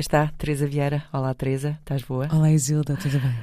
[0.00, 1.04] Está Teresa Vieira.
[1.12, 1.76] Olá, Teresa.
[1.80, 2.26] Estás boa?
[2.32, 2.96] Olá, Isilda.
[2.96, 3.34] Tudo bem?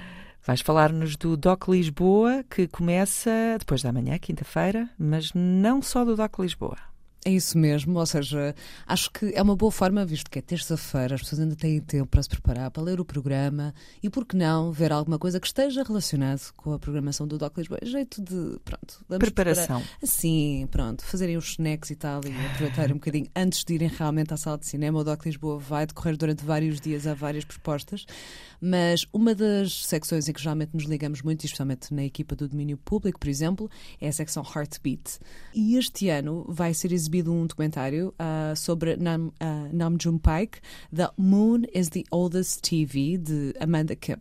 [0.43, 6.15] Vais falar-nos do DOC Lisboa, que começa depois da manhã, quinta-feira, mas não só do
[6.15, 6.77] DOC Lisboa.
[7.27, 8.55] É isso mesmo, ou seja,
[8.87, 12.07] acho que é uma boa forma, visto que é terça-feira, as pessoas ainda têm tempo
[12.07, 15.45] para se preparar, para ler o programa e, por que não, ver alguma coisa que
[15.45, 17.79] esteja relacionado com a programação do Doc Lisboa.
[17.83, 19.83] Jeito de, pronto, preparação.
[20.01, 24.33] Assim, pronto, fazerem os snacks e tal e aproveitarem um bocadinho antes de irem realmente
[24.33, 24.97] à sala de cinema.
[24.97, 28.05] O Doc Lisboa vai decorrer durante vários dias, há várias propostas,
[28.61, 32.77] mas uma das secções em que geralmente nos ligamos muito, especialmente na equipa do domínio
[32.77, 33.69] público, por exemplo,
[33.99, 35.19] é a secção Heartbeat.
[35.53, 40.59] E este ano vai ser exibido exibido um documentário uh, sobre Nam, uh, Namjoon Paik,
[40.93, 44.17] The Moon is the Oldest TV, de Amanda Kim.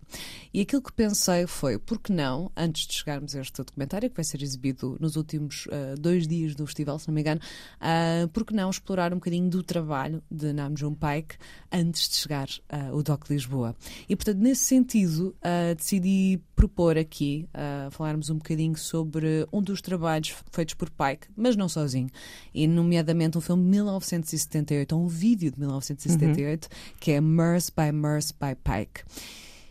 [0.52, 4.16] E aquilo que pensei foi, por que não, antes de chegarmos a este documentário, que
[4.16, 7.41] vai ser exibido nos últimos uh, dois dias do festival, se não me engano,
[7.80, 11.36] uh, por que não explorar um bocadinho do trabalho de Namjoon Paik
[11.70, 13.77] antes de chegar uh, o Doc Lisboa.
[14.08, 15.34] E, portanto, nesse sentido,
[15.77, 17.48] decidi propor aqui
[17.91, 22.08] falarmos um bocadinho sobre um dos trabalhos feitos por Pike, mas não sozinho.
[22.55, 26.70] E nomeadamente um filme de 1978, ou um vídeo de 1978, uhum.
[27.01, 29.03] que é Merce by Merce by Pike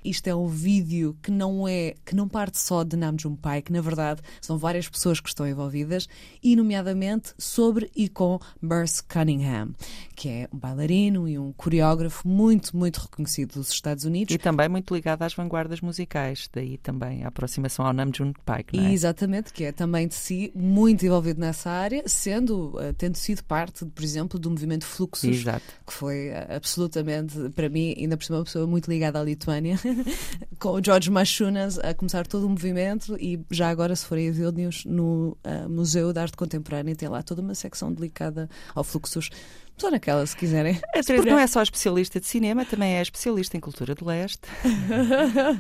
[0.05, 3.71] isto é um vídeo que não é que não parte só de Namjoon Pai, que
[3.71, 6.07] na verdade são várias pessoas que estão envolvidas,
[6.41, 9.73] e nomeadamente sobre e com Merce Cunningham,
[10.15, 14.33] que é um bailarino e um coreógrafo muito, muito reconhecido dos Estados Unidos.
[14.33, 18.85] E também muito ligado às vanguardas musicais, daí também a aproximação ao Namjoon Pai, não
[18.85, 18.93] é?
[18.93, 23.85] Exatamente, que é também de si muito envolvido nessa área, sendo, uh, tendo sido parte,
[23.85, 25.65] por exemplo, do movimento Fluxus, Exato.
[25.85, 29.79] que foi uh, absolutamente, para mim, ainda por cima, uma pessoa muito ligada à Lituânia.
[30.59, 34.31] com o George Machunas a começar todo o movimento e já agora, se forem a
[34.31, 39.29] Vilnius, no uh, Museu de Arte Contemporânea, tem lá toda uma secção dedicada ao fluxos.
[39.77, 40.79] Só naquela, se quiserem.
[40.95, 44.47] A Teresa não é só especialista de cinema, também é especialista em cultura do leste,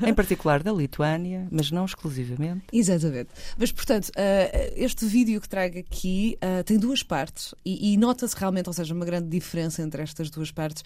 [0.07, 2.63] em particular da Lituânia, mas não exclusivamente.
[2.71, 3.29] Exatamente.
[3.57, 8.67] Mas, portanto, uh, este vídeo que trago aqui uh, tem duas partes e, nota-se realmente,
[8.67, 10.83] ou seja, uma grande diferença entre estas duas partes.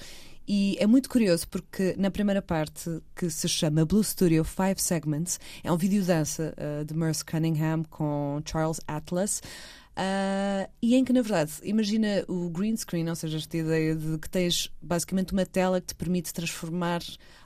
[0.48, 5.40] E é muito curioso porque na primeira parte, que se chama Blue Studio Five Segments,
[5.64, 9.44] é um vídeo dança uh, de Merce Cunningham com Charles Atlas.
[9.98, 14.18] Uh, e em que, na verdade, imagina o green screen, ou seja, esta ideia de
[14.18, 17.02] que tens basicamente uma tela que te permite transformar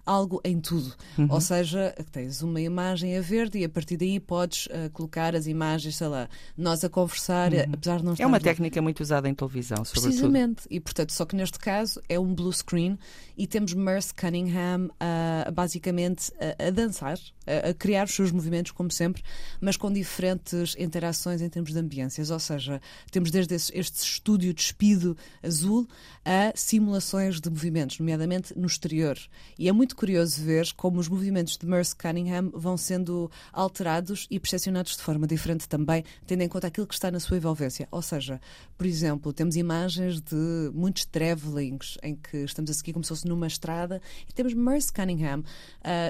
[0.06, 0.94] algo em tudo.
[1.18, 1.28] Uhum.
[1.30, 5.48] Ou seja, tens uma imagem a verde e a partir daí podes uh, colocar as
[5.48, 7.62] imagens, sei lá, nós a conversar, uhum.
[7.74, 10.09] apesar de não É uma técnica muito usada em televisão, sobretudo.
[10.09, 10.64] Precisamente.
[10.70, 12.98] E, portanto, só que neste caso é um blue screen
[13.38, 17.18] e temos Merce Cunningham uh, basicamente a, a dançar,
[17.48, 19.24] a, a, criar os seus movimentos, como sempre,
[19.62, 22.30] mas com diferentes interações em termos de ambiências.
[22.30, 22.81] Ou seja,
[23.12, 25.88] temos desde esse, este estúdio despido azul
[26.26, 29.18] a simulações de movimentos, nomeadamente no exterior.
[29.58, 34.40] E é muito curioso ver como os movimentos de Merce Cunningham vão sendo alterados e
[34.40, 37.88] percepcionados de forma diferente também, tendo em conta aquilo que está na sua envolvência.
[37.92, 38.40] Ou seja,
[38.78, 43.28] por exemplo, temos imagens de muitos travelings em que estamos a seguir como se fosse
[43.28, 45.44] numa estrada e temos Merce Cunningham uh,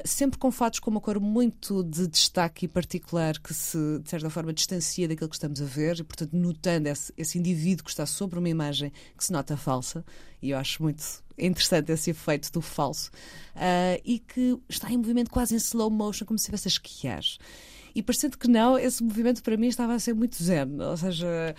[0.06, 4.30] sempre com fatos com uma cor muito de destaque e particular que se, de certa
[4.30, 8.38] forma, distancia daquilo que estamos a ver portanto, notando esse, esse indivíduo que está sobre
[8.38, 10.06] uma imagem que se nota falsa
[10.41, 11.03] e eu acho muito
[11.38, 13.09] interessante esse efeito do falso,
[13.56, 17.24] uh, e que está em movimento quase em slow motion, como se estivesse a esquiar.
[17.96, 21.56] E parecendo que não, esse movimento para mim estava a ser muito zen, ou seja,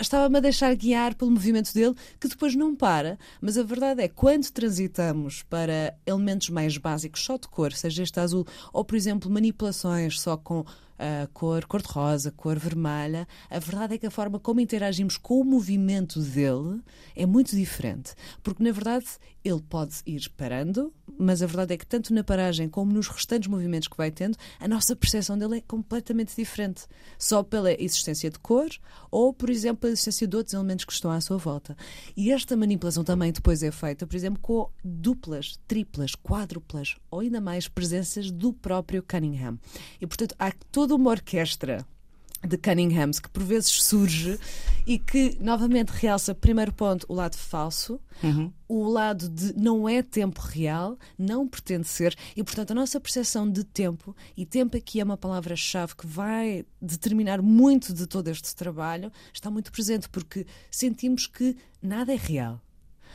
[0.00, 3.18] estava-me a deixar guiar pelo movimento dele, que depois não para.
[3.40, 8.18] Mas a verdade é, quando transitamos para elementos mais básicos, só de cor, seja este
[8.18, 10.64] azul, ou por exemplo, manipulações só com
[10.98, 15.44] a cor cor-de-rosa, cor vermelha, a verdade é que a forma como interagimos com o
[15.44, 16.80] movimento dele
[17.14, 18.14] é muito diferente.
[18.42, 19.06] Porque, na verdade,
[19.44, 23.48] ele pode ir parando, mas a verdade é que tanto na paragem como nos restantes
[23.48, 26.86] movimentos que vai tendo, a nossa percepção dele é completamente diferente.
[27.18, 28.68] Só pela existência de cor
[29.10, 31.76] ou, por exemplo, pela existência de outros elementos que estão à sua volta.
[32.16, 37.40] E esta manipulação também depois é feita, por exemplo, com duplas, triplas, quádruplas ou ainda
[37.40, 39.58] mais presenças do próprio Cunningham.
[40.00, 41.86] E, portanto, há toda uma orquestra
[42.46, 44.38] de Cunninghams que por vezes surge
[44.86, 48.52] e que novamente realça, primeiro ponto, o lado falso, uhum.
[48.68, 53.50] o lado de não é tempo real, não pretende ser, e portanto a nossa percepção
[53.50, 58.54] de tempo, e tempo aqui é uma palavra-chave que vai determinar muito de todo este
[58.54, 62.60] trabalho, está muito presente porque sentimos que nada é real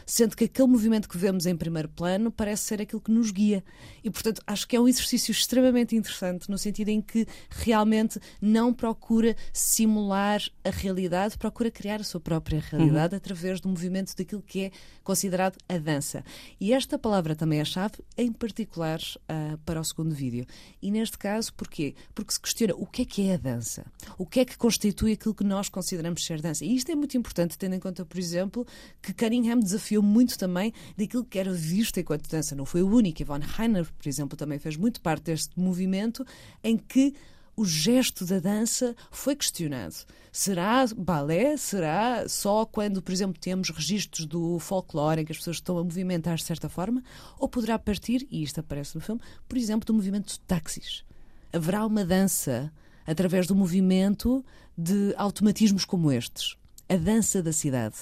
[0.06, 3.63] sendo que aquele movimento que vemos em primeiro plano parece ser aquilo que nos guia.
[4.03, 8.74] E, portanto, acho que é um exercício extremamente interessante, no sentido em que realmente não
[8.74, 13.18] procura simular a realidade, procura criar a sua própria realidade uhum.
[13.18, 14.71] através do movimento daquilo que é
[15.03, 16.24] considerado a dança.
[16.59, 20.45] E esta palavra também é chave, em particular uh, para o segundo vídeo.
[20.81, 21.95] E neste caso, porquê?
[22.13, 23.86] Porque se questiona o que é que é a dança?
[24.18, 26.63] O que é que constitui aquilo que nós consideramos ser dança?
[26.65, 28.65] E isto é muito importante, tendo em conta, por exemplo,
[29.01, 32.55] que Cunningham desafiou muito também daquilo que era visto enquanto dança.
[32.55, 33.21] Não foi o único.
[33.21, 36.23] Yvonne Heiner, por exemplo, também fez muito parte deste movimento
[36.63, 37.15] em que
[37.55, 39.95] o gesto da dança foi questionado.
[40.31, 41.57] Será balé?
[41.57, 45.83] Será só quando, por exemplo, temos registros do folclore em que as pessoas estão a
[45.83, 47.03] movimentar de certa forma?
[47.37, 51.03] Ou poderá partir, e isto aparece no filme, por exemplo, do movimento de táxis?
[51.51, 52.71] Haverá uma dança
[53.05, 54.44] através do movimento
[54.77, 56.55] de automatismos como estes?
[56.87, 57.97] A dança da cidade.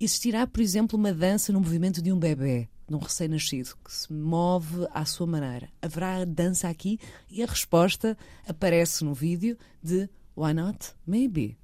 [0.00, 4.10] Existirá, por exemplo, uma dança no movimento de um bebê de um recém-nascido que se
[4.10, 5.68] move à sua maneira.
[5.82, 6.98] Haverá dança aqui?
[7.30, 8.16] E a resposta
[8.48, 10.94] aparece no vídeo de Why not?
[11.06, 11.58] Maybe.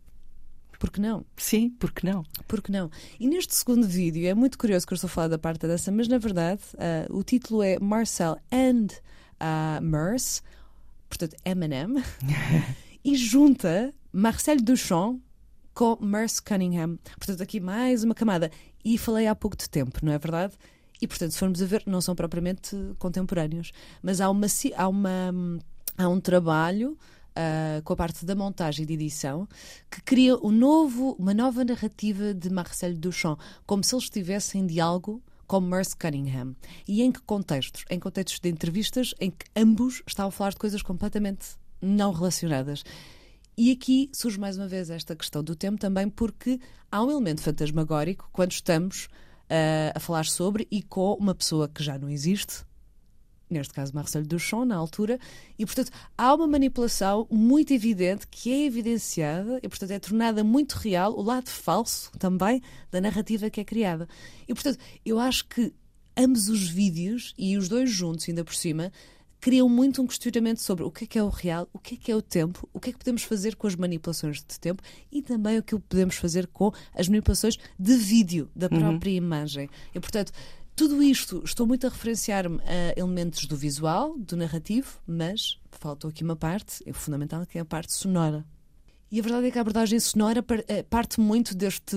[0.78, 1.24] Por que não?
[1.34, 2.24] Sim, por que não?
[2.46, 2.90] Por que não?
[3.18, 5.68] E neste segundo vídeo, é muito curioso que eu estou a falar da parte da
[5.68, 8.88] dança, mas na verdade uh, o título é Marcel and
[9.40, 10.42] uh, Merce,
[11.08, 12.04] portanto Eminem,
[13.02, 15.22] e junta Marcel Duchamp
[15.76, 16.98] com Merce Cunningham.
[17.18, 18.50] Portanto, aqui mais uma camada.
[18.82, 20.54] E falei há pouco de tempo, não é verdade?
[21.02, 23.72] E, portanto, se formos a ver, não são propriamente contemporâneos.
[24.02, 25.34] Mas há, uma, há, uma,
[25.96, 26.98] há um trabalho
[27.36, 29.46] Uh, com a parte da montagem e de edição,
[29.90, 34.66] que cria um novo, uma nova narrativa de Marcel Duchamp, como se eles estivessem em
[34.66, 36.56] diálogo com Merce Cunningham.
[36.88, 37.84] E em que contextos?
[37.90, 42.82] Em contextos de entrevistas em que ambos estavam a falar de coisas completamente não relacionadas.
[43.58, 46.60] E aqui surge mais uma vez esta questão do tempo também, porque
[46.92, 49.06] há um elemento fantasmagórico quando estamos
[49.44, 52.66] uh, a falar sobre e com uma pessoa que já não existe,
[53.48, 55.18] neste caso Marcelo Duchamp, na altura,
[55.58, 60.74] e portanto há uma manipulação muito evidente que é evidenciada e portanto é tornada muito
[60.74, 62.60] real o lado falso também
[62.90, 64.06] da narrativa que é criada.
[64.46, 65.72] E portanto eu acho que
[66.14, 68.92] ambos os vídeos e os dois juntos, ainda por cima,
[69.40, 71.98] criam muito um questionamento sobre o que é que é o real, o que é
[71.98, 74.82] que é o tempo, o que é que podemos fazer com as manipulações de tempo
[75.10, 78.78] e também o que podemos fazer com as manipulações de vídeo da uhum.
[78.78, 79.16] própria uhum.
[79.16, 79.68] imagem.
[79.94, 80.32] E, portanto,
[80.74, 86.22] tudo isto, estou muito a referenciar-me a elementos do visual, do narrativo, mas faltou aqui
[86.22, 88.44] uma parte, é fundamental, que é a parte sonora.
[89.10, 91.96] E a verdade é que a abordagem sonora eh, parte muito deste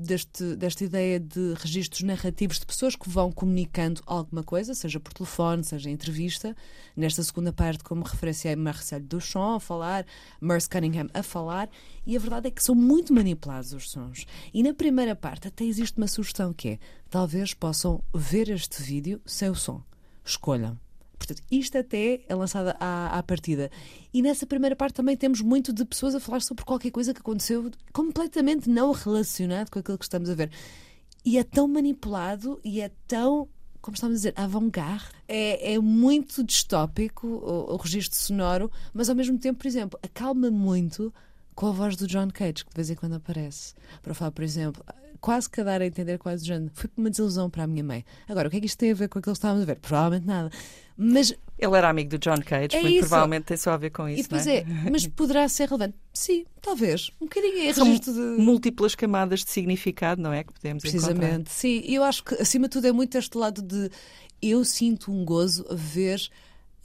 [0.00, 5.12] deste, desta ideia de registros narrativos de pessoas que vão comunicando alguma coisa, seja por
[5.12, 6.56] telefone, seja em entrevista.
[6.96, 10.06] Nesta segunda parte, como referenciei Marcel Duchamp a falar,
[10.40, 11.68] Merce Cunningham a falar,
[12.06, 14.26] e a verdade é que são muito manipulados os sons.
[14.52, 19.20] E na primeira parte até existe uma sugestão que é, talvez possam ver este vídeo
[19.24, 19.82] sem o som.
[20.24, 20.78] Escolham
[21.20, 23.70] Portanto, isto até é lançada à, à partida.
[24.12, 27.20] E nessa primeira parte também temos muito de pessoas a falar sobre qualquer coisa que
[27.20, 30.50] aconteceu completamente não relacionado com aquilo que estamos a ver.
[31.24, 33.48] E é tão manipulado e é tão
[33.82, 35.06] como estamos a dizer, avant-garde.
[35.26, 40.50] É, é, muito distópico o, o registro sonoro, mas ao mesmo tempo, por exemplo, acalma
[40.50, 41.12] muito
[41.54, 43.74] com a voz do John Cage, que de vez em quando aparece.
[44.02, 44.84] Para falar, por exemplo,
[45.20, 46.70] quase que a dar a entender quase o género.
[46.74, 48.04] Foi uma desilusão para a minha mãe.
[48.28, 49.76] Agora, o que é que isto tem a ver com aquilo que estávamos a ver?
[49.76, 50.50] Provavelmente nada.
[50.96, 53.08] Mas ele era amigo do John Cage, é muito isso.
[53.08, 54.20] provavelmente tem só a ver com isso.
[54.20, 54.58] E depois é?
[54.58, 54.66] é?
[54.90, 55.94] mas poderá ser relevante?
[56.12, 57.10] Sim, talvez.
[57.20, 58.10] Um bocadinho é São de...
[58.38, 60.44] múltiplas camadas de significado, não é?
[60.44, 61.24] Que podemos Precisamente.
[61.24, 61.50] encontrar.
[61.50, 63.90] Sim, eu acho que acima de tudo é muito este lado de
[64.42, 66.20] eu sinto um gozo a ver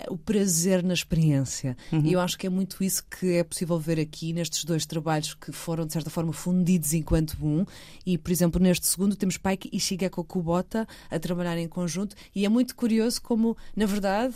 [0.09, 1.77] o prazer na experiência.
[1.91, 2.05] Uhum.
[2.05, 5.33] E eu acho que é muito isso que é possível ver aqui nestes dois trabalhos
[5.33, 7.65] que foram, de certa forma, fundidos enquanto um.
[8.05, 12.15] E, por exemplo, neste segundo temos Pike e Shigeko Kubota a trabalhar em conjunto.
[12.35, 14.35] E é muito curioso como, na verdade,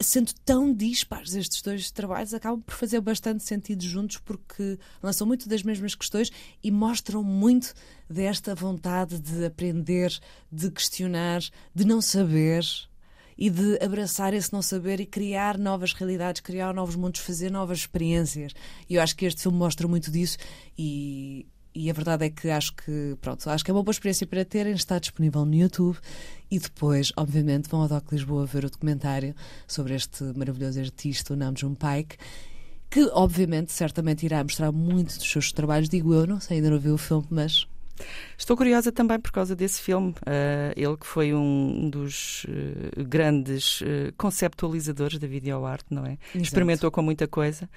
[0.00, 5.48] sendo tão dispares estes dois trabalhos, acabam por fazer bastante sentido juntos porque lançam muito
[5.48, 6.30] das mesmas questões
[6.62, 7.74] e mostram muito
[8.08, 10.16] desta vontade de aprender,
[10.50, 11.42] de questionar,
[11.74, 12.64] de não saber
[13.36, 17.78] e de abraçar esse não saber e criar novas realidades, criar novos mundos, fazer novas
[17.78, 18.52] experiências.
[18.88, 20.38] E eu acho que este filme mostra muito disso
[20.78, 24.26] e, e a verdade é que acho que, pronto, acho que é uma boa experiência
[24.26, 25.98] para terem, está disponível no YouTube
[26.50, 29.34] e depois, obviamente, vão ao Doc Lisboa ver o documentário
[29.66, 32.16] sobre este maravilhoso artista, o Namjoon Paik,
[32.88, 36.78] que, obviamente, certamente irá mostrar muito dos seus trabalhos, digo eu, não sei, ainda não
[36.78, 37.66] vi o filme, mas
[38.36, 40.10] Estou curiosa também por causa desse filme.
[40.10, 46.12] Uh, ele que foi um dos uh, grandes uh, conceptualizadores da videoarte, não é?
[46.12, 46.38] Exato.
[46.38, 47.68] Experimentou com muita coisa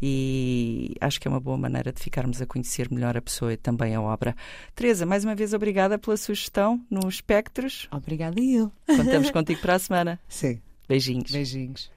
[0.00, 3.56] e acho que é uma boa maneira de ficarmos a conhecer melhor a pessoa e
[3.56, 4.34] também a obra.
[4.74, 7.88] Teresa, mais uma vez obrigada pela sugestão no Espectros.
[7.90, 8.70] Obrigada eu.
[8.86, 10.20] Contamos contigo para a semana.
[10.28, 10.60] Sim.
[10.88, 11.30] Beijinhos.
[11.30, 11.90] Beijinhos.